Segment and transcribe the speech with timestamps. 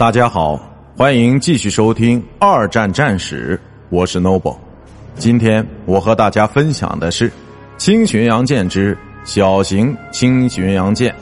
[0.00, 0.58] 大家好，
[0.96, 4.56] 欢迎继续收听二战战史，我是 Noble。
[5.16, 7.30] 今天我和大家分享的是
[7.76, 11.14] 轻巡洋舰之小型轻巡洋舰。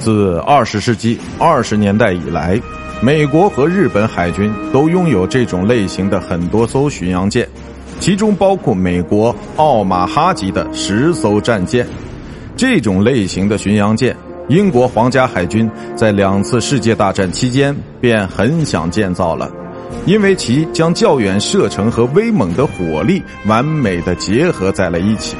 [0.00, 2.60] 自二十世纪二十年代以来，
[3.00, 7.48] 美国和日本海军都拥有这种类型的很多艘巡洋舰，
[8.00, 11.86] 其中包括美国奥马哈级的十艘战舰。
[12.56, 14.16] 这种类型的巡洋舰，
[14.48, 19.50] 英国皇家海军在两次世界大战期间便很想建造了，
[20.04, 25.36] 因为其将较远射程和威猛的火力完美的结合在了一起。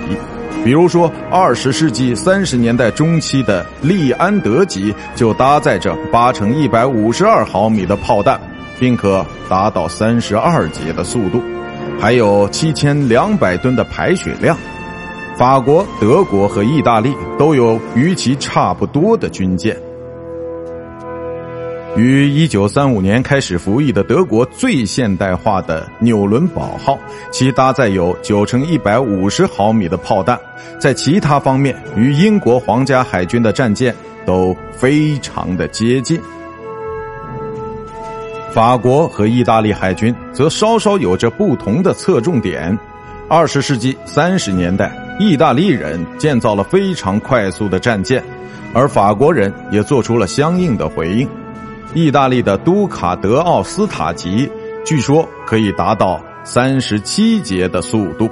[0.65, 8.41] 比如说，二十世纪三十年代中期的利安德级就搭载着八乘一百五十二毫米的炮弹，
[8.81, 11.41] 并可达到三十二节的速度，
[12.01, 14.59] 还有七千两百吨的排水量。
[15.37, 19.77] 法国、德国和意大利都有与其差不多的军舰。
[21.95, 26.99] 于一九三五年开始服役的德国最现代化的纽伦堡号，
[27.31, 30.41] 其搭载有九乘一百五十毫米的炮弹，
[30.79, 36.19] 在其他方面与英国皇家海军的战舰都非常的接近。
[38.53, 42.79] 法国和意大利海军则稍稍有着不同的侧重点。
[43.29, 48.23] 二十世纪三十年代，意大利人建造了非常快速的战舰，
[48.75, 51.27] 而法国人也做出了相应的回应。
[51.95, 54.51] 意大利的都卡德奥斯塔级，
[54.85, 58.29] 据说可以达到三十七节的速度。